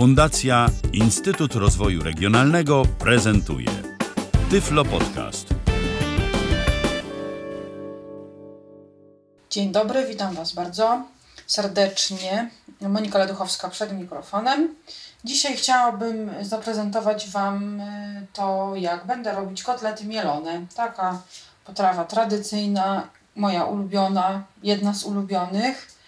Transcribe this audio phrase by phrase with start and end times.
[0.00, 3.68] Fundacja Instytut Rozwoju Regionalnego prezentuje
[4.50, 5.48] Tyflo Podcast.
[9.50, 11.02] Dzień dobry, witam Was bardzo
[11.46, 12.50] serdecznie.
[12.80, 14.74] Monika Leduchowska przed mikrofonem.
[15.24, 20.66] Dzisiaj chciałabym zaprezentować Wam y, to, jak będę robić kotlety mielone.
[20.74, 21.22] Taka
[21.64, 25.99] potrawa tradycyjna, moja ulubiona, jedna z ulubionych.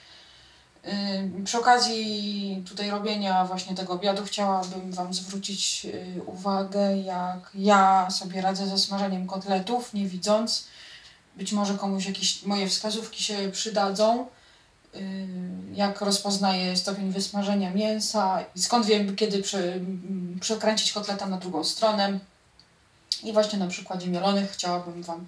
[1.45, 8.41] Przy okazji tutaj robienia właśnie tego obiadu chciałabym Wam zwrócić y, uwagę, jak ja sobie
[8.41, 10.67] radzę ze smażeniem kotletów, nie widząc.
[11.37, 14.27] Być może komuś jakieś moje wskazówki się przydadzą.
[15.75, 19.43] Jak rozpoznaję stopień wysmażenia mięsa i skąd wiem, kiedy
[20.41, 22.19] przekręcić kotleta na drugą stronę.
[23.23, 25.27] I właśnie na przykładzie mielonych chciałabym Wam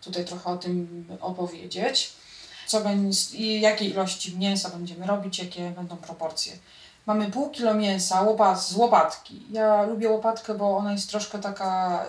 [0.00, 2.12] tutaj trochę o tym opowiedzieć
[2.68, 6.52] co będzie jakiej ilości mięsa będziemy robić, jakie będą proporcje.
[7.06, 9.42] Mamy pół kilo mięsa łopat, z łopatki.
[9.50, 12.04] Ja lubię łopatkę, bo ona jest troszkę taka,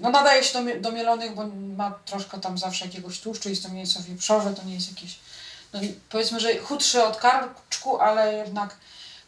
[0.00, 1.42] no nadaje się do, do mielonych, bo
[1.76, 5.18] ma troszkę tam zawsze jakiegoś tłuszczu, jest to mięso wieprzowe, to nie jest jakieś,
[5.72, 8.76] no powiedzmy, że chudsze od karczku, ale jednak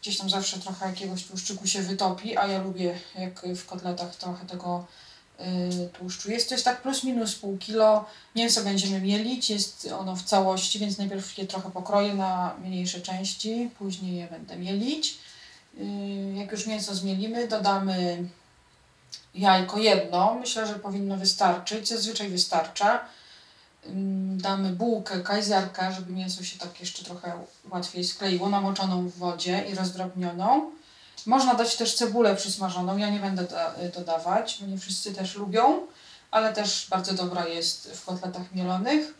[0.01, 4.45] gdzieś tam zawsze trochę jakiegoś tłuszczyku się wytopi, a ja lubię jak w kotletach trochę
[4.45, 4.85] tego
[5.93, 6.31] tłuszczu.
[6.31, 8.05] Jest to jest tak plus minus pół kilo.
[8.35, 13.69] Mięso będziemy mielić, jest ono w całości, więc najpierw je trochę pokroję na mniejsze części,
[13.79, 15.17] później je będę mielić.
[15.77, 18.23] Y, Jak już mięso zmielimy, dodamy
[19.35, 20.35] jajko jedno.
[20.39, 23.05] Myślę, że powinno wystarczyć, zazwyczaj wystarcza.
[24.37, 27.33] Damy bułkę, kajzerkę, żeby mięso się tak jeszcze trochę
[27.69, 30.71] łatwiej skleiło, namoczoną w wodzie i rozdrobnioną.
[31.25, 35.87] Można dać też cebulę przysmażoną, ja nie będę da, dodawać, bo nie wszyscy też lubią,
[36.31, 39.13] ale też bardzo dobra jest w kotletach mielonych.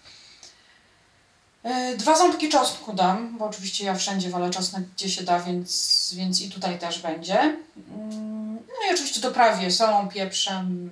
[1.64, 6.14] Yy, Dwa ząbki czosnku dam, bo oczywiście ja wszędzie wolę czosnek, gdzie się da, więc,
[6.18, 7.40] więc i tutaj też będzie.
[7.40, 10.90] Mm, No i oczywiście doprawię solą, pieprzem,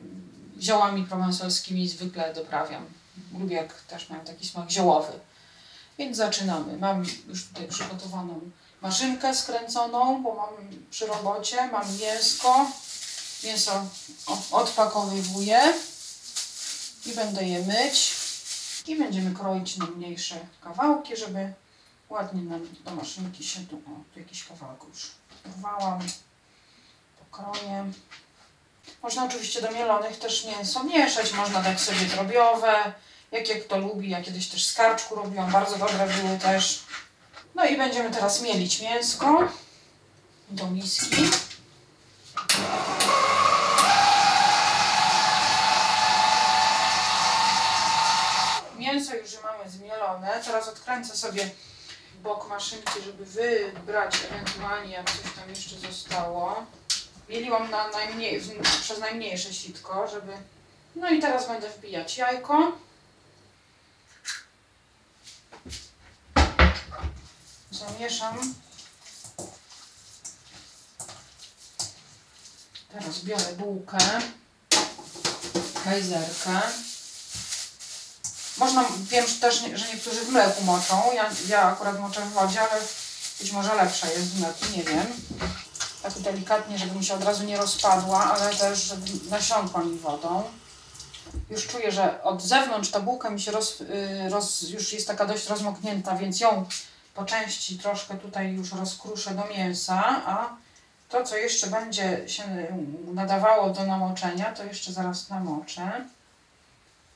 [0.61, 2.85] ziołami prowansalskimi zwykle doprawiam.
[3.39, 5.13] Lubię jak też mają taki smak ziołowy.
[5.97, 6.77] Więc zaczynamy.
[6.77, 8.39] Mam już tutaj przygotowaną
[8.81, 10.49] maszynkę skręconą, bo mam
[10.91, 12.65] przy robocie, mam mięsko.
[13.43, 13.85] Mięso
[14.51, 15.73] odpakowywuję
[17.05, 18.13] i będę je myć.
[18.87, 21.53] I będziemy kroić na mniejsze kawałki, żeby
[22.09, 25.11] ładnie nam do maszynki się tu, o, tu jakiś kawałek już
[25.45, 25.99] urwałam.
[27.19, 27.91] Pokroję.
[29.03, 32.93] Można oczywiście do mielonych też mięso mieszać, można dać sobie drobiowe,
[33.31, 34.09] jakie kto lubi.
[34.09, 36.83] Ja kiedyś też z karczku robiłam, bardzo dobre były też.
[37.55, 39.47] No i będziemy teraz mielić mięsko
[40.49, 41.29] do miski.
[48.77, 50.41] Mięso już mamy zmielone.
[50.45, 51.49] Teraz odkręcę sobie
[52.23, 56.65] bok maszynki, żeby wybrać ewentualnie jak coś tam jeszcze zostało.
[57.29, 58.41] Mieliłam na najmniej,
[58.81, 60.31] przez najmniejsze sitko, żeby...
[60.95, 62.71] No i teraz będę wbijać jajko.
[67.89, 68.53] Zamieszam.
[72.91, 73.97] Teraz biorę bułkę,
[75.83, 76.61] kajzerkę.
[78.57, 81.11] Można, wiem że też, że niektórzy w mleku moczą.
[81.13, 82.81] Ja, ja akurat moczę w wodzie, ale
[83.39, 85.07] być może lepsza jest w mleku, nie wiem.
[86.03, 90.43] Tak delikatnie, żeby mi się od razu nie rozpadła, ale też, żeby nasiąkła mi wodą.
[91.49, 95.25] Już czuję, że od zewnątrz ta bułka mi się roz, y, roz, już jest taka
[95.25, 96.65] dość rozmoknięta, więc ją
[97.15, 100.55] po części troszkę tutaj już rozkruszę do mięsa, a
[101.09, 102.43] to, co jeszcze będzie się
[103.13, 106.05] nadawało do namoczenia, to jeszcze zaraz namoczę.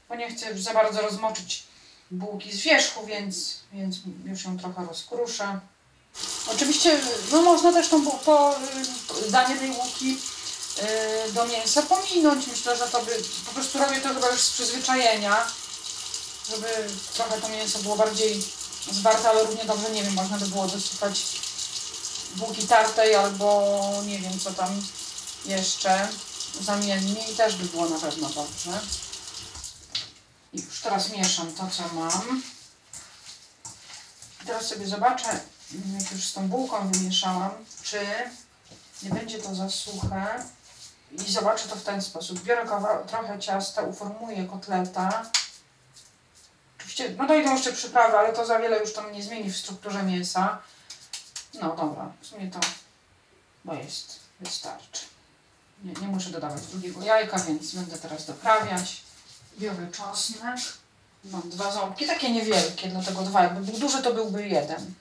[0.09, 1.63] Bo nie chcę za bardzo rozmoczyć
[2.11, 5.59] bułki z wierzchu, więc, więc już ją trochę rozkruszę.
[6.47, 6.99] Oczywiście
[7.31, 8.55] no można też tą po,
[9.27, 10.17] y, danie tej bułki
[11.27, 12.47] y, do mięsa pominąć.
[12.47, 13.11] Myślę, że to by
[13.45, 15.47] po prostu robię to chyba już z przyzwyczajenia,
[16.49, 16.67] żeby
[17.13, 18.43] trochę to mięso było bardziej
[18.91, 21.25] zwarte, ale równie dobrze, nie wiem, można by było dosypać
[22.35, 24.81] bułki tartej albo nie wiem co tam
[25.45, 26.07] jeszcze
[26.61, 28.81] zamiennie i też by było na pewno dobrze.
[30.53, 32.43] I już teraz mieszam to, co mam.
[34.43, 35.39] I teraz sobie zobaczę,
[35.99, 37.51] jak już z tą bułką wymieszałam,
[37.83, 37.99] czy
[39.03, 40.43] nie będzie to za suche.
[41.11, 42.43] I zobaczę to w ten sposób.
[42.43, 45.25] Biorę kawał, trochę ciasta, uformuję kotleta.
[46.95, 50.03] Oczywiście, no dojdą jeszcze przyprawy, ale to za wiele już tam nie zmieni w strukturze
[50.03, 50.57] mięsa.
[51.53, 52.59] No dobra, w sumie to
[53.65, 55.05] bo jest, wystarczy.
[55.83, 59.01] Nie, nie muszę dodawać drugiego jajka, więc będę teraz doprawiać.
[59.59, 60.57] Biorę czosnek.
[61.25, 63.43] Mam dwa ząbki, takie niewielkie, dlatego dwa.
[63.43, 64.93] Jakby był duży, to byłby jeden.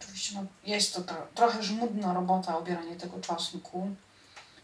[0.00, 3.90] Oczywiście no, jest to tro, trochę żmudna robota obieranie tego czosnku.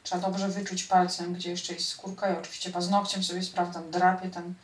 [0.02, 2.28] Trzeba dobrze wyczuć palcem, gdzie jeszcze jest skórka.
[2.28, 4.54] Ja oczywiście paznokciem sobie sprawdzam, drapię ten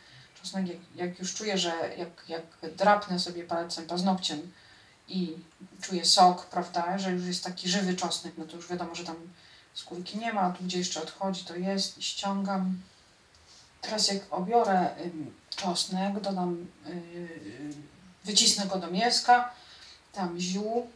[0.43, 0.67] czosnek.
[0.67, 4.51] Jak, jak już czuję, że jak, jak drapnę sobie palcem, paznokciem
[5.07, 5.37] i
[5.81, 9.15] czuję sok, prawda, że już jest taki żywy czosnek, no to już wiadomo, że tam
[9.73, 12.81] skórki nie ma, a tu gdzie jeszcze odchodzi, to jest i ściągam.
[13.81, 14.89] Teraz jak obiorę
[15.55, 17.27] czosnek, dodam, yy,
[18.25, 19.53] wycisnę go do mięska,
[20.15, 20.89] dam ziół,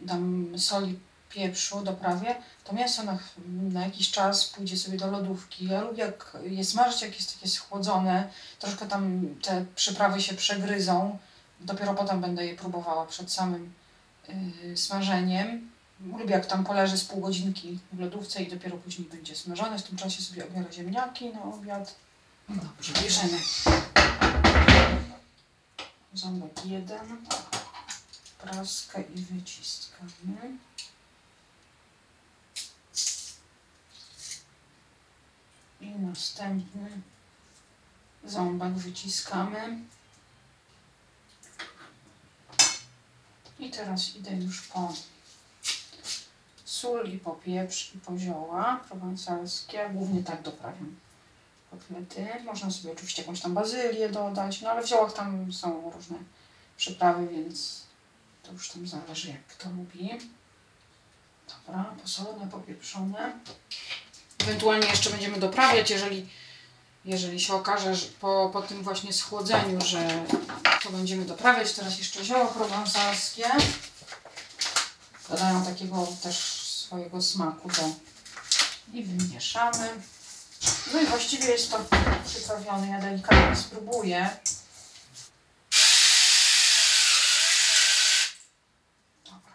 [0.00, 0.98] dam soli,
[1.34, 2.34] pieprzu, doprawię,
[2.64, 5.68] to mięso na, na jakiś czas pójdzie sobie do lodówki.
[5.68, 11.18] Ja lubię jak je smażyć, jak jest takie schłodzone, troszkę tam te przyprawy się przegryzą,
[11.60, 13.72] dopiero potem będę je próbowała przed samym
[14.28, 15.72] yy, smażeniem.
[16.18, 19.78] Lubię jak tam poleży z pół godzinki w lodówce i dopiero później będzie smażone.
[19.78, 21.94] W tym czasie sobie obiorę ziemniaki na obiad.
[22.48, 23.38] No dobrze, bierzemy
[26.14, 27.26] ząbek jeden,
[28.38, 30.58] praskę i wyciskamy.
[35.82, 36.90] I następny
[38.24, 39.78] ząbek wyciskamy.
[43.58, 44.92] I teraz idę już po
[46.64, 49.90] sól i po pieprz i po zioła prowansalskie.
[49.92, 50.96] Głównie tak doprawiam
[51.70, 52.26] kotlety.
[52.44, 56.18] Można sobie oczywiście jakąś tam bazylię dodać, no ale w ziołach tam są różne
[56.76, 57.82] przyprawy, więc
[58.42, 60.10] to już tam zależy jak kto lubi.
[61.48, 63.38] Dobra, posolone, popieprzone.
[64.42, 66.28] Ewentualnie jeszcze będziemy doprawiać, jeżeli,
[67.04, 70.24] jeżeli się okaże że po, po tym właśnie schłodzeniu, że
[70.82, 71.72] to będziemy doprawiać.
[71.72, 73.44] Teraz jeszcze zioło prowansalskie.
[75.28, 76.36] Dodają takiego też
[76.86, 77.82] swojego smaku do
[78.92, 79.90] i wymieszamy.
[80.92, 81.84] No i właściwie jest to
[82.26, 82.88] przyprawione.
[82.88, 84.30] Ja delikatnie spróbuję.
[89.24, 89.52] Dobra,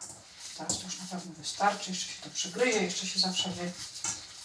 [0.57, 1.89] teraz to już na pewno wystarczy.
[1.89, 3.71] Jeszcze się to przygryje, jeszcze się zawsze wy,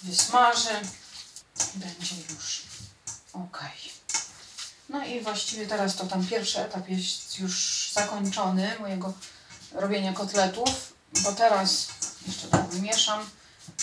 [0.02, 0.80] wysmaży.
[1.74, 2.62] Będzie już
[3.32, 3.64] ok.
[4.88, 9.12] No i właściwie teraz to tam pierwszy etap jest już zakończony mojego
[9.72, 11.88] robienia kotletów, bo teraz
[12.26, 13.26] jeszcze to wymieszam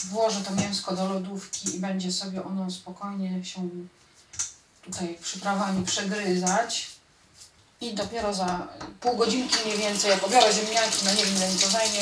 [0.03, 3.69] włożę to mięsko do lodówki i będzie sobie ono spokojnie się
[4.81, 6.87] tutaj przyprawami przegryzać.
[7.81, 8.67] I dopiero za
[8.99, 12.01] pół godzinki mniej więcej, jak obiorę ziemniaki, no nie wiem ile mi to zajmie,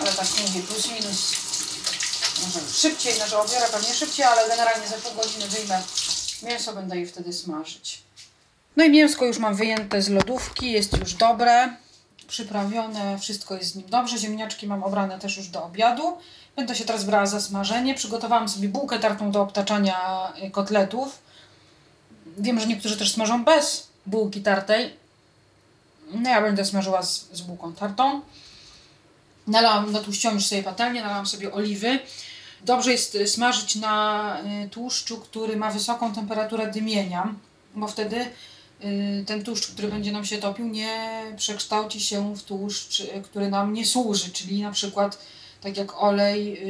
[0.00, 1.32] ale tak mówię plus minus,
[2.42, 5.82] może szybciej, znaczy obiorę pewnie szybciej, ale generalnie za pół godziny wyjmę
[6.42, 8.02] mięso, będę je wtedy smażyć.
[8.76, 11.76] No i mięsko już mam wyjęte z lodówki, jest już dobre,
[12.26, 14.18] przyprawione, wszystko jest z nim dobrze.
[14.18, 16.16] Ziemniaczki mam obrane też już do obiadu.
[16.56, 17.94] Będę się teraz brała za smażenie.
[17.94, 21.18] Przygotowałam sobie bułkę tartą do obtaczania y, kotletów.
[22.38, 24.96] Wiem, że niektórzy też smażą bez bułki tartej.
[26.12, 28.20] No ja będę smażyła z, z bułką tartą.
[29.46, 31.98] Nalałam, natłuściłam już sobie patelnię, nalałam sobie oliwy.
[32.64, 37.34] Dobrze jest y, smażyć na y, tłuszczu, który ma wysoką temperaturę dymienia,
[37.74, 38.26] bo wtedy
[39.26, 43.86] ten tłuszcz, który będzie nam się topił, nie przekształci się w tłuszcz, który nam nie
[43.86, 45.18] służy, czyli na przykład
[45.60, 46.62] tak jak olej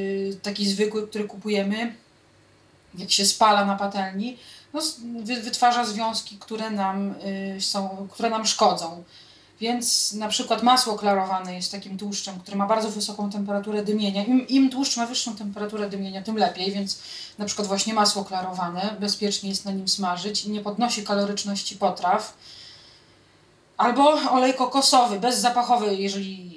[0.42, 1.94] taki zwykły, który kupujemy,
[2.98, 4.38] jak się spala na patelni,
[4.72, 4.82] no,
[5.22, 7.14] wy, wytwarza związki, które nam,
[7.60, 9.04] są, które nam szkodzą.
[9.60, 14.24] Więc na przykład masło klarowane jest takim tłuszczem, który ma bardzo wysoką temperaturę dymienia.
[14.24, 16.98] Im, Im tłuszcz ma wyższą temperaturę dymienia, tym lepiej, więc
[17.38, 22.34] na przykład właśnie masło klarowane bezpiecznie jest na nim smażyć i nie podnosi kaloryczności potraw.
[23.76, 26.54] Albo olej kokosowy, bezzapachowy, jeżeli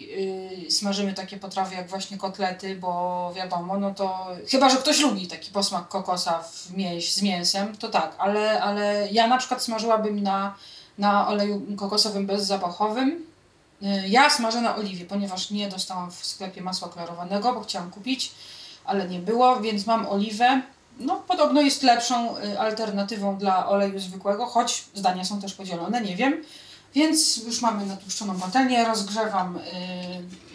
[0.64, 5.28] yy, smażymy takie potrawy jak właśnie kotlety, bo wiadomo, no to chyba, że ktoś lubi
[5.28, 10.24] taki posmak kokosa w mięś, z mięsem, to tak, ale, ale ja na przykład smażyłabym
[10.24, 10.56] na,
[10.98, 13.26] na oleju kokosowym bezzapachowym.
[13.82, 18.32] Yy, ja smażę na oliwie, ponieważ nie dostałam w sklepie masła klarowanego, bo chciałam kupić,
[18.86, 20.62] ale nie było, więc mam oliwę.
[21.00, 26.16] No, podobno jest lepszą y, alternatywą dla oleju zwykłego, choć zdania są też podzielone, nie
[26.16, 26.44] wiem.
[26.94, 29.60] Więc już mamy natłuszczoną patelnię, rozgrzewam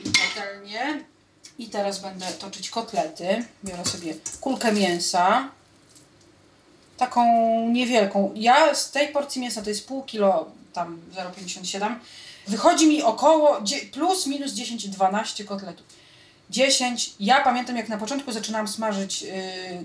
[0.04, 1.04] yy, patelnię
[1.58, 3.44] i teraz będę toczyć kotlety.
[3.64, 5.48] Biorę sobie kulkę mięsa,
[7.02, 7.24] taką
[7.68, 8.32] niewielką.
[8.34, 11.94] Ja z tej porcji mięsa, to jest pół kilo, tam 0,57,
[12.48, 13.60] wychodzi mi około
[13.92, 15.86] plus minus 10-12 kotletów.
[16.50, 17.14] 10.
[17.20, 19.32] Ja pamiętam, jak na początku zaczynałam smażyć yy,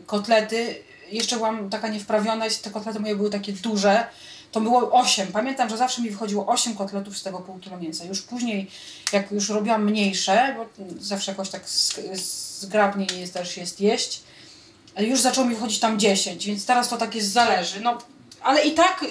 [0.05, 4.07] kotlety, jeszcze byłam taka niewprawiona te kotlety moje były takie duże
[4.51, 5.27] to było 8.
[5.27, 8.05] Pamiętam, że zawsze mi wychodziło 8 kotletów z tego pół kilo mięsa.
[8.05, 8.67] Już później,
[9.13, 11.69] jak już robiłam mniejsze, bo zawsze jakoś tak
[12.59, 14.21] zgrabniej jest, też jest jeść,
[14.99, 17.81] już zaczęło mi wychodzić tam 10, więc teraz to tak jest zależy.
[17.81, 17.97] No,
[18.41, 19.07] ale i tak y,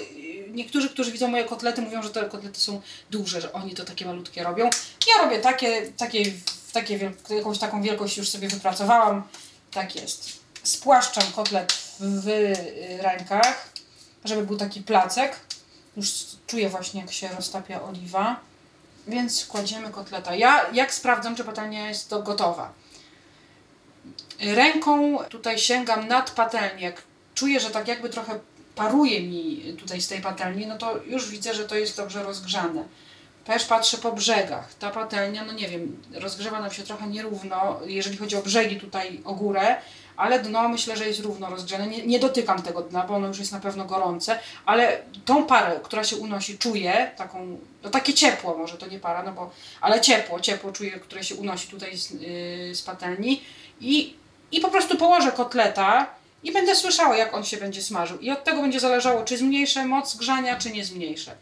[0.51, 4.05] niektórzy, którzy widzą moje kotlety, mówią, że te kotlety są duże, że oni to takie
[4.05, 4.69] malutkie robią.
[5.07, 6.25] Ja robię takie, takie,
[6.73, 9.23] takie jakąś taką wielkość już sobie wypracowałam.
[9.71, 10.39] Tak jest.
[10.63, 12.55] Spłaszczam kotlet w, w y,
[13.01, 13.69] rękach,
[14.25, 15.39] żeby był taki placek.
[15.97, 16.13] Już
[16.47, 18.39] czuję właśnie, jak się roztapia oliwa.
[19.07, 20.35] Więc kładziemy kotleta.
[20.35, 22.73] Ja jak sprawdzam, czy patelnia jest to gotowa?
[24.39, 26.83] Ręką tutaj sięgam nad patelnię.
[26.83, 27.01] Jak
[27.35, 28.39] czuję, że tak jakby trochę
[28.75, 32.83] paruje mi tutaj z tej patelni, no to już widzę, że to jest dobrze rozgrzane.
[33.45, 34.73] Też patrzę po brzegach.
[34.73, 39.21] Ta patelnia, no nie wiem, rozgrzewa nam się trochę nierówno, jeżeli chodzi o brzegi tutaj,
[39.25, 39.75] o górę,
[40.17, 41.87] ale dno myślę, że jest równo rozgrzane.
[41.87, 45.79] Nie, nie dotykam tego dna, bo ono już jest na pewno gorące, ale tą parę,
[45.83, 49.51] która się unosi, czuję, taką, no takie ciepło może, to nie para, no bo,
[49.81, 53.41] ale ciepło, ciepło czuję, które się unosi tutaj z, yy, z patelni
[53.81, 54.15] i,
[54.51, 56.07] i po prostu położę kotleta
[56.43, 58.19] i będę słyszała, jak on się będzie smażył.
[58.19, 61.35] I od tego będzie zależało, czy zmniejszę moc grzania, czy nie zmniejszę.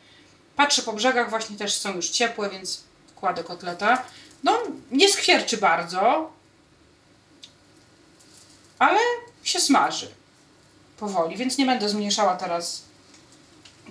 [0.55, 2.81] Patrzę po brzegach, właśnie też są już ciepłe, więc
[3.15, 4.03] kładę kotleta.
[4.43, 4.57] No,
[4.91, 6.31] nie skwierczy bardzo,
[8.79, 8.99] ale
[9.43, 10.09] się smaży
[10.97, 12.81] powoli, więc nie będę zmniejszała teraz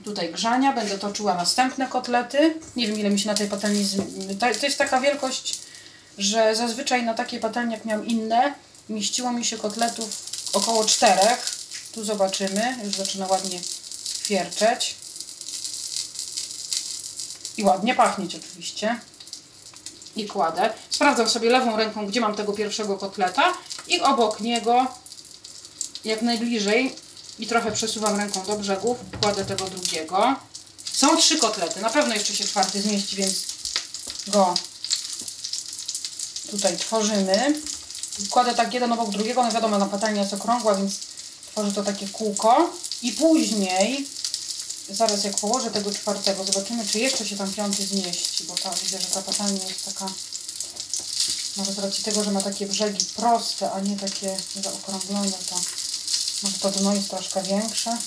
[0.04, 0.72] tutaj grzania.
[0.72, 2.54] Będę toczyła następne kotlety.
[2.76, 3.84] Nie wiem, ile mi się na tej patelni...
[3.84, 3.96] Z...
[4.40, 5.58] To, jest taka wielkość,
[6.18, 8.54] że zazwyczaj na takiej patelni, jak miałam inne,
[8.88, 10.10] mieściło mi się kotletów
[10.52, 11.54] około czterech.
[11.92, 12.78] Tu zobaczymy.
[12.84, 13.60] Już zaczyna ładnie
[14.28, 14.94] wierczeć.
[17.56, 19.00] I ładnie pachnieć oczywiście.
[20.16, 20.72] I kładę.
[20.90, 23.52] Sprawdzam sobie lewą ręką, gdzie mam tego pierwszego kotleta
[23.88, 24.86] i obok niego,
[26.04, 26.96] jak najbliżej
[27.38, 30.36] i trochę przesuwam ręką do brzegów, kładę tego drugiego.
[30.92, 31.80] Są trzy kotlety.
[31.80, 33.34] Na pewno jeszcze się czwarty zmieści, więc
[34.26, 34.54] go
[36.50, 37.60] tutaj tworzymy.
[38.30, 40.94] Kładę tak jeden obok drugiego, no wiadomo, na patelnia jest okrągła, więc
[41.52, 42.70] tworzę to takie kółko.
[43.02, 44.06] I później,
[44.90, 49.00] zaraz jak położę tego czwartego, zobaczymy, czy jeszcze się tam piąty zmieści, bo ta, widzę,
[49.00, 50.12] że ta patelnia jest taka,
[51.56, 55.56] może z racji tego, że ma takie brzegi proste, a nie takie zaokrąglone, to
[56.42, 57.98] może to dno jest troszkę większe.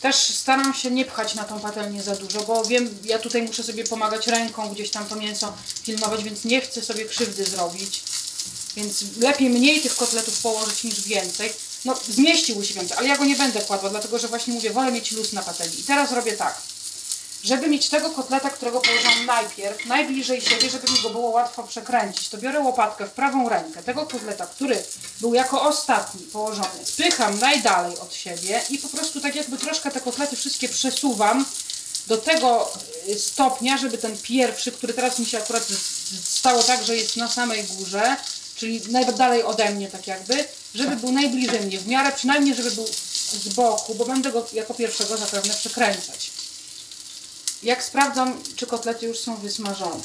[0.00, 3.64] Też staram się nie pchać na tą patelnię za dużo, bo wiem, ja tutaj muszę
[3.64, 5.52] sobie pomagać ręką, gdzieś tam to mięso
[5.82, 8.02] filmować, więc nie chcę sobie krzywdy zrobić.
[8.76, 11.52] Więc lepiej mniej tych kotletów położyć niż więcej.
[11.84, 14.92] No, zmieściły się więcej, ale ja go nie będę kładła, dlatego że właśnie mówię, wolę
[14.92, 15.80] mieć luz na patelni.
[15.80, 16.62] I teraz robię tak.
[17.44, 22.28] Żeby mieć tego kotleta, którego położyłam najpierw, najbliżej siebie, żeby mi go było łatwo przekręcić,
[22.28, 24.82] to biorę łopatkę w prawą rękę tego kotleta, który
[25.20, 30.00] był jako ostatni położony, spycham najdalej od siebie i po prostu tak jakby troszkę te
[30.00, 31.46] kotlety wszystkie przesuwam
[32.06, 32.72] do tego
[33.08, 35.66] y, stopnia, żeby ten pierwszy, który teraz mi się akurat
[36.24, 38.16] stało tak, że jest na samej górze,
[38.58, 42.86] czyli najdalej ode mnie tak jakby, żeby był najbliżej mnie, w miarę przynajmniej, żeby był
[43.32, 46.30] z boku, bo będę go jako pierwszego zapewne przekręcać.
[47.62, 50.00] Jak sprawdzam, czy kotlety już są wysmażone.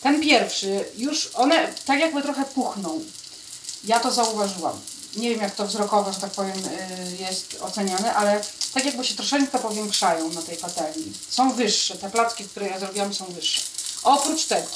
[0.00, 3.00] Ten pierwszy, już one tak jakby trochę puchną.
[3.84, 4.80] Ja to zauważyłam.
[5.16, 8.40] Nie wiem, jak to wzrokowo, że tak powiem, y, jest oceniane, ale
[8.74, 11.12] tak jakby się troszeczkę powiększają na tej patelni.
[11.30, 13.60] Są wyższe, te placki, które ja zrobiłam są wyższe.
[14.02, 14.68] Oprócz tego,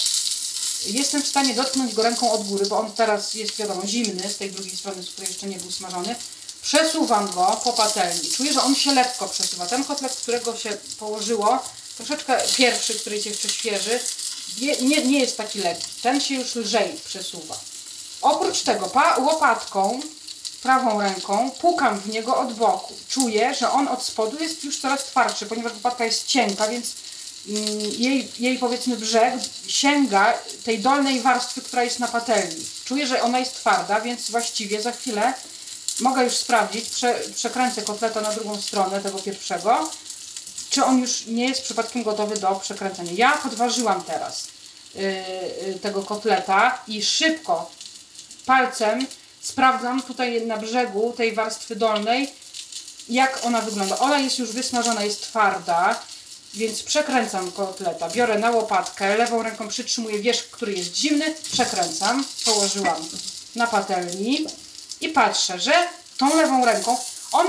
[0.86, 4.36] jestem w stanie dotknąć go ręką od góry, bo on teraz jest, wiadomo, zimny z
[4.36, 6.16] tej drugiej strony, z której jeszcze nie był smażony.
[6.62, 8.30] Przesuwam go po patelni.
[8.30, 9.66] Czuję, że on się lekko przesuwa.
[9.66, 11.62] Ten kotlet, którego się położyło,
[11.96, 14.00] troszeczkę pierwszy, który jest jeszcze świeży,
[14.60, 15.90] nie, nie jest taki lekki.
[16.02, 17.60] Ten się już lżej przesuwa.
[18.22, 20.00] Oprócz tego łopatką,
[20.62, 22.94] prawą ręką, pukam w niego od boku.
[23.08, 26.86] Czuję, że on od spodu jest już coraz twardszy, ponieważ łopatka jest cienka, więc
[27.98, 29.34] jej, jej powiedzmy brzeg
[29.66, 30.34] sięga
[30.64, 32.64] tej dolnej warstwy, która jest na patelni.
[32.84, 35.34] Czuję, że ona jest twarda, więc właściwie za chwilę
[36.00, 39.90] mogę już sprawdzić, prze, przekręcę kotleta na drugą stronę tego pierwszego,
[40.70, 43.12] czy on już nie jest przypadkiem gotowy do przekręcenia.
[43.14, 44.48] Ja podważyłam teraz
[44.94, 47.70] yy, tego kotleta i szybko
[48.46, 49.06] palcem
[49.40, 52.32] sprawdzam tutaj na brzegu tej warstwy dolnej,
[53.08, 53.98] jak ona wygląda.
[53.98, 56.02] Ona jest już wysmażona, jest twarda,
[56.54, 58.08] więc przekręcam kotleta.
[58.08, 63.08] Biorę na łopatkę, lewą ręką przytrzymuję wierzch, który jest zimny, przekręcam, położyłam
[63.54, 64.46] na patelni
[65.00, 65.72] i patrzę, że
[66.18, 66.96] tą lewą ręką,
[67.32, 67.46] on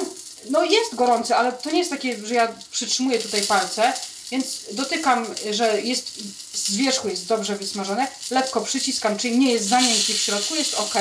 [0.50, 3.94] no jest gorący, ale to nie jest takie, że ja przytrzymuję tutaj palce,
[4.32, 6.14] więc dotykam, że jest
[6.54, 10.74] z wierzchu jest dobrze wysmażone, lekko przyciskam, czyli nie jest za miękki w środku, jest
[10.74, 10.96] ok,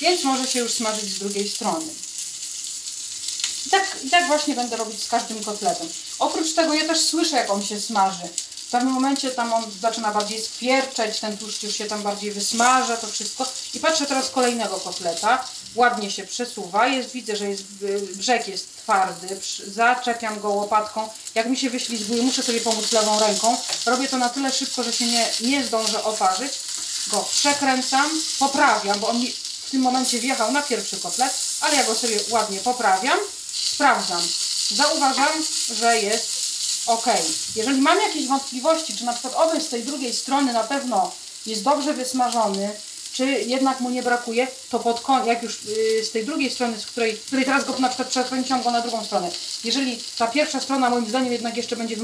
[0.00, 1.86] więc może się już smażyć z drugiej strony.
[3.68, 5.88] I tak, tak właśnie będę robić z każdym kotletem.
[6.18, 8.28] Oprócz tego ja też słyszę, jak on się smaży.
[8.66, 12.96] W pewnym momencie tam on zaczyna bardziej skwierczeć, ten tłuszcz już się tam bardziej wysmaża,
[12.96, 13.46] to wszystko.
[13.74, 15.44] I patrzę teraz kolejnego kotleta.
[15.74, 16.86] Ładnie się przesuwa.
[16.88, 19.40] Jest, widzę, że jest, y, brzeg jest twardy.
[19.66, 21.08] Zaczepiam go łopatką.
[21.34, 23.56] Jak mi się wyślizguje, muszę sobie pomóc lewą ręką.
[23.86, 26.52] Robię to na tyle szybko, że się nie, nie zdążę oparzyć.
[27.10, 29.32] Go przekręcam, poprawiam, bo on mi
[29.66, 33.18] w tym momencie wjechał na pierwszy kotlet, ale ja go sobie ładnie poprawiam.
[33.78, 34.22] Sprawdzam.
[34.74, 35.44] Zauważam,
[35.74, 36.28] że jest
[36.86, 37.06] ok.
[37.56, 41.12] Jeżeli mam jakieś wątpliwości, czy na przykład oby z tej drugiej strony na pewno
[41.46, 42.70] jest dobrze wysmażony,
[43.12, 46.80] czy jednak mu nie brakuje, to pod koniec, jak już yy, z tej drugiej strony,
[46.80, 49.30] z której, której teraz go na przykład przekręciłam go na drugą stronę.
[49.64, 51.96] Jeżeli ta pierwsza strona moim zdaniem jednak jeszcze będzie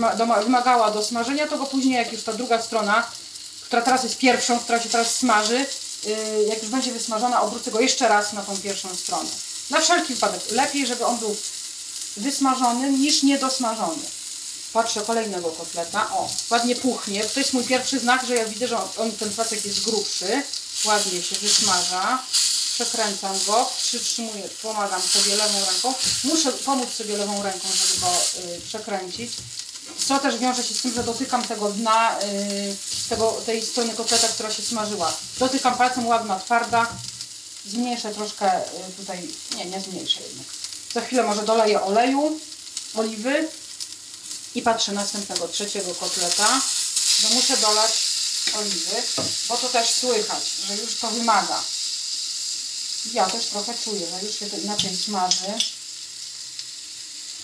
[0.44, 3.10] wymagała do smażenia, to go później jak już ta druga strona,
[3.62, 5.66] która teraz jest pierwszą, która się teraz smaży,
[6.06, 6.14] yy,
[6.48, 9.28] jak już będzie wysmażona, obrócę go jeszcze raz na tą pierwszą stronę.
[9.70, 10.40] Na wszelki wypadek.
[10.50, 11.36] Lepiej, żeby on był
[12.16, 14.02] wysmażony niż niedosmażony.
[14.72, 16.10] Patrzę kolejnego kotleta.
[16.10, 17.24] O, ładnie puchnie.
[17.24, 20.42] To jest mój pierwszy znak, że ja widzę, że on, ten placek jest grubszy.
[20.84, 22.22] Ładnie się wysmaża.
[22.74, 25.94] Przekręcam go, przytrzymuję, pomagam sobie lewą ręką.
[26.24, 28.12] Muszę pomóc sobie lewą ręką, żeby go
[28.54, 29.32] y, przekręcić.
[30.06, 32.76] Co też wiąże się z tym, że dotykam tego dna, y,
[33.08, 35.12] tego, tej strony kotleta, która się smażyła.
[35.38, 36.86] Dotykam palcem, ładna, twarda.
[37.66, 40.46] Zmniejszę troszkę y, tutaj, nie, nie zmniejszę jednak.
[40.94, 42.40] Za chwilę może doleję oleju,
[42.94, 43.48] oliwy
[44.54, 46.60] i patrzę następnego, trzeciego kotleta,
[47.22, 47.92] bo muszę dolać
[48.58, 49.02] oliwy,
[49.48, 51.62] bo to też słychać, że już to wymaga.
[53.12, 55.52] Ja też trochę czuję, że już się to inaczej smaży.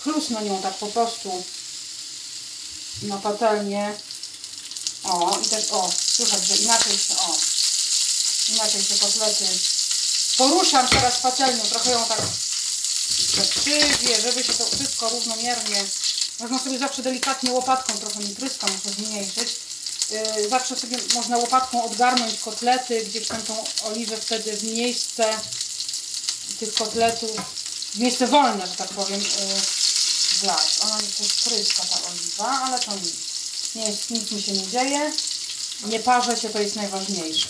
[0.03, 1.43] Chlusnę nią tak po prostu
[3.01, 3.95] na patelnię.
[5.03, 7.37] O, i też, o, słychać, że inaczej się, o,
[8.49, 9.45] inaczej się kotlety.
[10.37, 12.21] Poruszam teraz patelnią, trochę ją tak
[13.49, 15.85] krzywie, żeby się to wszystko równomiernie.
[16.39, 19.55] Można sobie zawsze delikatnie łopatką, trochę mi muszę zmniejszyć.
[20.11, 25.39] Yy, zawsze sobie można łopatką odgarnąć kotlety, gdzieś tam tą oliwę wtedy w miejsce
[26.59, 27.31] tych kotletów,
[27.93, 29.27] w miejsce wolne, że tak powiem, yy,
[30.41, 30.79] wlać.
[30.83, 33.13] Ona mi też tryska ta oliwa, ale to nic.
[33.75, 35.11] Nie jest, nic mi się nie dzieje.
[35.85, 37.47] Nie parzę się, to jest najważniejsze.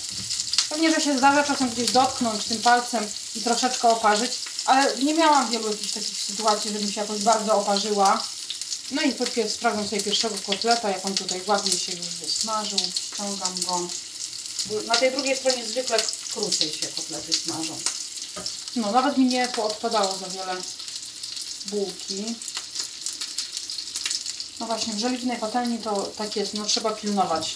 [0.70, 4.32] Pewnie, że się zdarza czasem gdzieś dotknąć tym palcem i troszeczkę oparzyć,
[4.66, 8.24] ale nie miałam wielu takich sytuacji, żebym się jakoś bardzo oparzyła.
[8.92, 12.80] No i podpier- sprawdzam sobie pierwszego kotleta, jak on tutaj ładnie się już wysmażył.
[12.80, 13.88] Ściągam go.
[14.86, 15.98] Na tej drugiej stronie zwykle
[16.34, 17.80] krócej się kotlety smażą.
[18.76, 20.62] No, nawet mi nie poodpadało za wiele
[21.66, 22.36] bułki.
[24.60, 27.54] No właśnie, w żeliwnej patelni to tak jest, no trzeba pilnować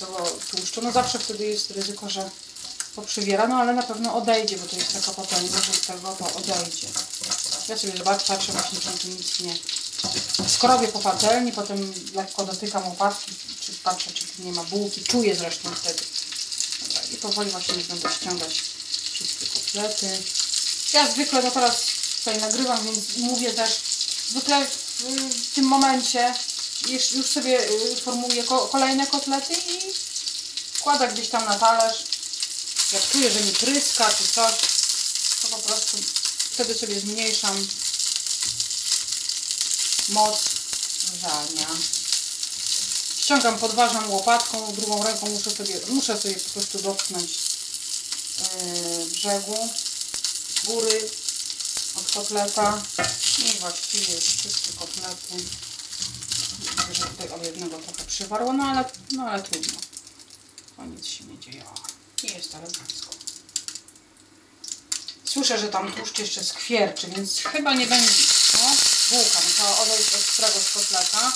[0.00, 0.82] tego tłuszczu.
[0.82, 2.30] No zawsze wtedy jest ryzyko, że
[2.96, 6.88] poprzywiera, no ale na pewno odejdzie, bo to jest taka patelnia, że tego to odejdzie.
[7.68, 9.54] Ja sobie zobaczę, patrzę właśnie, czy tu nic nie
[10.48, 15.70] skrobię po patelni, potem lekko dotykam łopatki, czy patrzę, czy nie ma bułki, czuję zresztą
[15.74, 16.02] wtedy.
[17.12, 18.60] I powoli właśnie będę ściągać
[19.12, 20.22] wszystkie kotlety.
[20.92, 21.86] Ja zwykle, no teraz
[22.18, 23.80] tutaj nagrywam, więc mówię też,
[24.28, 25.02] zwykle w,
[25.50, 26.34] w tym momencie
[26.88, 29.80] już, sobie y, formułuję ko kolejne kotlety i
[30.72, 32.13] wkładam gdzieś tam na talerz.
[32.94, 34.54] Jak czuję, że mi tryska czy coś,
[35.42, 35.98] to po prostu
[36.50, 37.68] wtedy sobie zmniejszam
[40.08, 40.44] moc
[41.12, 41.68] grzania.
[43.18, 47.30] Ściągam, podważam łopatką, drugą ręką muszę sobie, muszę sobie po prostu dotknąć
[48.38, 49.68] yy, brzegu,
[50.64, 51.10] góry
[51.94, 52.82] od kotleta
[53.38, 55.44] i właściwie wszystkie kotlety.
[56.92, 59.78] Że tutaj od jednego trochę przywarło, no ale, no ale trudno.
[60.86, 61.64] Nic się nie dzieje.
[62.24, 63.14] Nie jest elegancko.
[65.24, 68.12] Słyszę, że tam tłuszcz jeszcze skwierczy, więc chyba nie będzie.
[68.54, 68.74] O,
[69.10, 71.32] bułka, musiała odejść od któregoś kotleta.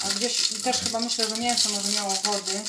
[0.00, 2.62] A gdzieś też chyba myślę, że mięso może miało wody.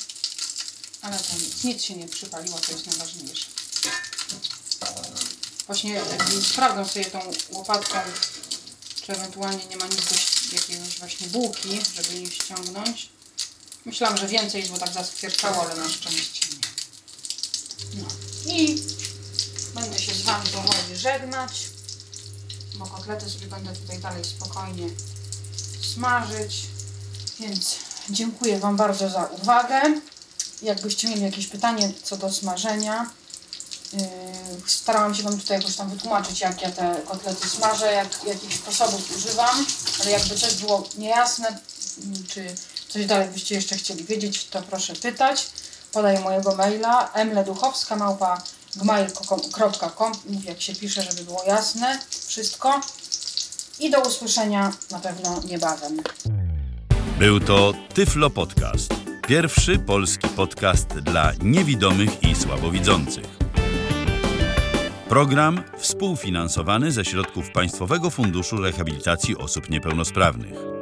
[1.02, 3.46] Ale to nic, nic się nie przypaliło, to jest najważniejsze.
[5.66, 6.02] Właśnie
[6.52, 8.00] sprawdzam sobie tą łopatką,
[9.06, 10.06] czy ewentualnie nie ma nic
[10.54, 13.10] jakiegoś właśnie bułki, żeby nie ściągnąć.
[13.86, 18.02] Myślałam, że więcej bo tak zaskwierczało, ale na szczęście nie.
[18.02, 18.08] No.
[18.46, 18.82] I
[19.76, 21.52] będę się z Wami powoli żegnać,
[22.76, 24.90] bo kotlety sobie będę tutaj dalej spokojnie
[25.94, 26.62] smażyć.
[27.40, 27.76] Więc
[28.10, 29.82] dziękuję Wam bardzo za uwagę.
[30.62, 33.12] Jakbyście mieli jakieś pytanie co do smażenia,
[33.94, 34.00] yy,
[34.68, 39.18] starałam się Wam tutaj jakoś tam wytłumaczyć, jak ja te kotlety smażę, jak, jakich sposobów
[39.18, 39.66] używam,
[40.02, 41.48] ale jakby coś było niejasne,
[42.04, 42.56] mm, czy
[42.94, 45.50] coś dalej byście jeszcze chcieli wiedzieć, to proszę pytać.
[45.92, 48.42] Podaję mojego maila mleduchowska małpa
[48.76, 50.12] gmail.com
[50.44, 52.82] jak się pisze, żeby było jasne wszystko.
[53.80, 55.98] I do usłyszenia na pewno niebawem.
[57.20, 58.94] Był to Tyflo Podcast.
[59.28, 63.26] Pierwszy polski podcast dla niewidomych i słabowidzących.
[65.10, 70.73] Program współfinansowany ze środków Państwowego Funduszu Rehabilitacji Osób Niepełnosprawnych.